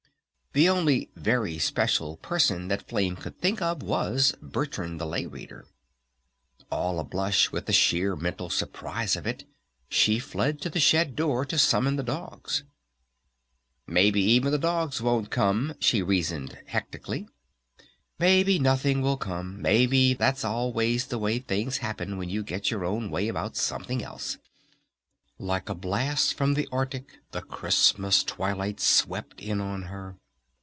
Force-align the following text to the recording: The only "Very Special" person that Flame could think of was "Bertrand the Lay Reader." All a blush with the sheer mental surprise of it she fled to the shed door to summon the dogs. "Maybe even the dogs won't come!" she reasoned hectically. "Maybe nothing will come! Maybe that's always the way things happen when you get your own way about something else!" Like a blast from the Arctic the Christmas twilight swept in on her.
The 0.53 0.67
only 0.67 1.09
"Very 1.15 1.57
Special" 1.59 2.17
person 2.17 2.67
that 2.67 2.85
Flame 2.89 3.15
could 3.15 3.39
think 3.39 3.61
of 3.61 3.81
was 3.81 4.35
"Bertrand 4.41 4.99
the 4.99 5.05
Lay 5.05 5.25
Reader." 5.25 5.65
All 6.69 6.99
a 6.99 7.05
blush 7.05 7.53
with 7.53 7.67
the 7.67 7.71
sheer 7.71 8.17
mental 8.17 8.49
surprise 8.49 9.15
of 9.15 9.25
it 9.25 9.45
she 9.87 10.19
fled 10.19 10.59
to 10.59 10.69
the 10.69 10.81
shed 10.81 11.15
door 11.15 11.45
to 11.45 11.57
summon 11.57 11.95
the 11.95 12.03
dogs. 12.03 12.65
"Maybe 13.87 14.19
even 14.21 14.51
the 14.51 14.57
dogs 14.57 15.01
won't 15.01 15.29
come!" 15.29 15.73
she 15.79 16.01
reasoned 16.01 16.57
hectically. 16.65 17.29
"Maybe 18.19 18.59
nothing 18.59 19.01
will 19.01 19.15
come! 19.15 19.61
Maybe 19.61 20.13
that's 20.13 20.43
always 20.43 21.05
the 21.05 21.17
way 21.17 21.39
things 21.39 21.77
happen 21.77 22.17
when 22.17 22.27
you 22.29 22.43
get 22.43 22.69
your 22.69 22.83
own 22.83 23.09
way 23.09 23.29
about 23.29 23.55
something 23.55 24.03
else!" 24.03 24.37
Like 25.39 25.69
a 25.69 25.73
blast 25.75 26.33
from 26.33 26.55
the 26.55 26.67
Arctic 26.73 27.19
the 27.31 27.41
Christmas 27.41 28.21
twilight 28.21 28.81
swept 28.81 29.39
in 29.39 29.61
on 29.61 29.83
her. 29.83 30.17